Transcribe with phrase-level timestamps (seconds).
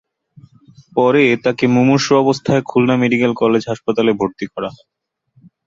[0.95, 4.85] পরে তাঁকে মুমূর্ষু অবস্থায় খুলনা মেডিকেল কলেজ হাসপাতালে ভর্তি করা হয়।